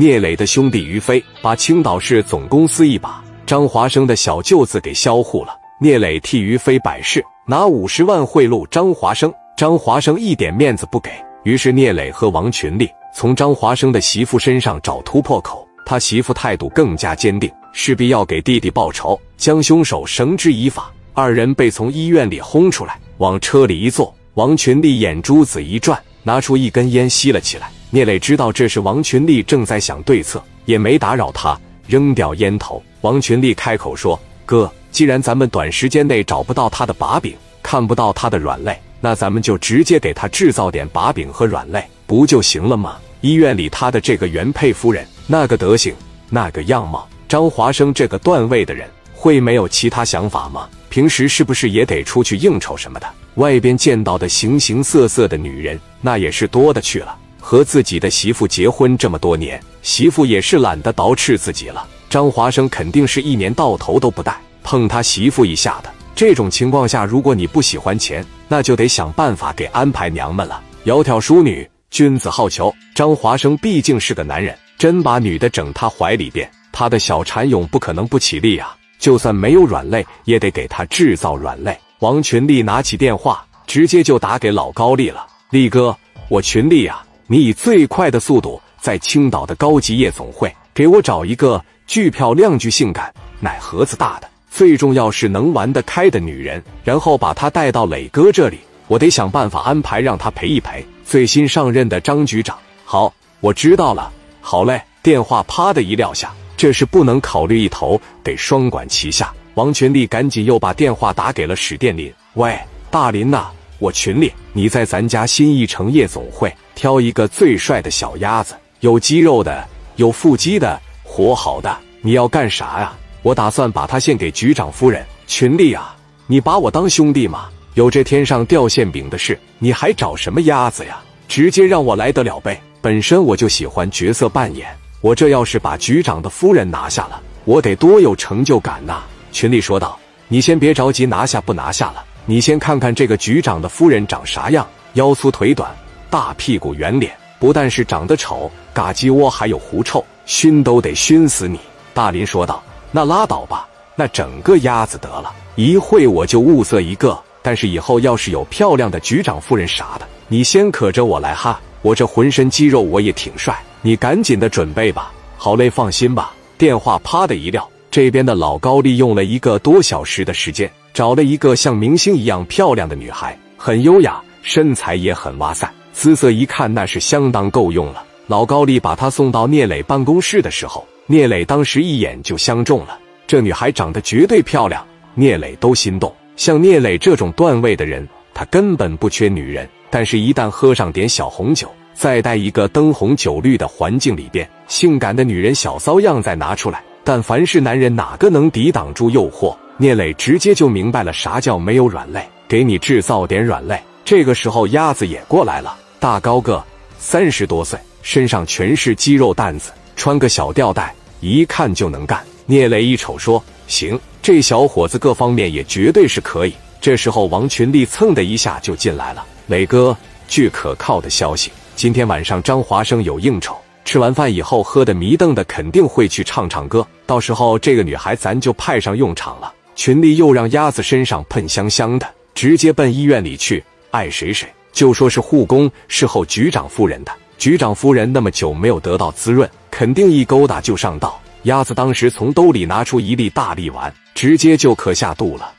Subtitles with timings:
[0.00, 5.58] 聂磊的兄弟于飞把青岛市总公司一把张华生的小舅子给销户了。
[5.80, 9.34] 聂磊替于飞摆事，拿五十万贿赂张华生。
[9.56, 11.10] 张华生一点面子不给，
[11.42, 15.66] 于是聂磊和王群力从张华生的媳妇身上找突破口。
[15.84, 20.92] 他媳妇态度更加坚定，势必要给弟弟报仇，将凶手绳之以法。
[21.12, 27.68] 二人被从医院里轰出来，往车里一坐，王群力眼珠子一转，拿出一根烟吸了起来。
[27.90, 32.82] 聂磊知道这是王群力正在想对策，也没打扰他，扔掉烟头。
[33.00, 42.98] 王群力开口说：“哥，既然咱们短时间内找不到他的把柄，看不到他的软肋，那咱们就直接给他制造点把柄和软肋，不就行了吗？
[43.22, 45.94] 医院里他的这个原配夫人，那个德行，
[46.28, 50.68] 那个样貌，张华生这个段位的人，会没有其他想法吗？
[50.90, 53.06] 平时是不是也得出去应酬什么的？
[53.36, 57.16] 外边见到的形形色色的女人，那也是多的去了。”
[57.48, 61.88] 和自己的媳妇结婚这么多年，媳妇也是懒得捯饬自己了。
[62.10, 65.90] 张华生肯定是一年到头都不带碰他媳妇一下的。
[66.14, 70.62] 这种情况下，如果你不喜欢钱，那就得想办法给安排娘们了。
[70.84, 72.70] 窈窕淑女，君子好逑。
[72.94, 78.76] 张华生毕竟是个男人，真把女的整他怀里边，他的小蚕蛹不可能不起力啊！
[78.98, 81.74] 就算没有软肋，也得给他制造软肋。
[82.00, 85.26] 王群力拿起电话，直接就打给老高丽了。
[85.48, 85.96] 力哥，
[86.28, 87.02] 我群力呀。
[87.30, 98.58] 你以最快的速度在青岛的高级夜总会给我找一个巨漂亮、巨性感、奶盒子大的，最重要是能玩得开的女人，然后把她带到磊哥这里。
[98.86, 102.56] 我得想办法安排让她陪一陪最新上任的张局长。
[102.86, 104.10] 好，我知道了。
[104.40, 109.30] 好嘞，电话啪的一撂下，这是不能考虑一头，得双管齐下。
[109.52, 112.10] 王群力赶紧又把电话打给了史殿林。
[112.34, 112.58] 喂，
[112.90, 116.52] 大林呐，我群里，你在咱家新一城夜总会。
[116.74, 121.76] 挑一个最帅的小鸭子，有肌肉的，有腹肌的，活好的。
[122.00, 122.92] 你要干啥呀？
[123.22, 125.04] 我打算把它献给局长夫人。
[125.26, 127.48] 群里啊，你把我当兄弟吗？
[127.74, 130.98] 有这天上掉馅饼的事，你还找什么鸭子呀？
[131.28, 132.60] 直接让我来得了呗。
[132.80, 134.68] 本身我就喜欢角色扮演，
[135.00, 139.02] 我这要是把局长的夫人拿下了，我得多有成就感呐！
[139.32, 145.74] 群里说道：“你先别着急拿下不拿下了，你先看看这个局长的夫人长啥样，腰粗腿短。”
[146.10, 151.58] 大屁股圆脸，不但是长得丑，嘎鸡窝还有狐臭，熏都得熏死你。
[151.94, 152.62] 大林说道
[152.92, 153.66] ：“那拉倒吧，
[153.96, 157.18] 那整个鸭子得了，一会我就物色一个。
[157.40, 163.58] 但是以后要是有漂亮的局长夫人啥的，你先可着我来哈，我这浑身肌肉我也挺帅。
[163.80, 165.10] 你赶紧的准备吧。
[165.38, 175.68] 好嘞，放心吧。”电话啪的一撂，这边的老高利用了一个多小时的时间，找了一个像明星一样漂亮的女孩，很优雅，身材也很哇塞。
[175.92, 178.04] 姿色一看，那是相当够用了。
[178.26, 182.98] 老高丽把她送到聂磊办公室的时候，聂磊当时一眼就相中了。
[183.26, 186.14] 这女孩长得绝对漂亮，聂磊都心动。
[186.36, 189.68] 像聂磊这种段位的人，他根本不缺女人。
[189.90, 199.56] 但是，一旦喝上点小红酒，再带一个灯红酒绿的环境里边，性感的女人小骚样再拿出来，但凡是男人，哪个能抵挡住诱惑？
[199.78, 203.82] 聂磊直接就明白了啥叫没有软肋，给你制造点软肋。
[204.04, 205.74] 这个时候，鸭子也过来了。
[205.98, 206.62] 大高个，
[206.98, 212.22] 三十多岁，身上全是肌肉担子，穿个小吊带，一看就能干。
[212.44, 219.24] 聂磊一瞅说：“行，这小伙子各方面也绝对是可以。”这时候，王群力蹭的一下就进来了。
[219.46, 219.96] 磊哥，
[220.28, 223.56] 据可靠的消息，今天晚上张华生有应酬，
[223.88, 226.86] 吃完饭以后喝的迷瞪的，肯定会去唱唱歌。
[227.06, 229.50] 到时候这个女孩咱就派上用场了。
[229.74, 234.46] 群力又让鸭子身上喷香香的，直接奔医院里去，爱谁谁。
[234.72, 241.18] 就说是护工侍候局长夫人的，局长夫人那么久没有得到滋润，肯定一勾搭就上道。
[241.44, 245.50] 鸭子当时从兜里拿出一粒大力丸，直接就可下肚了。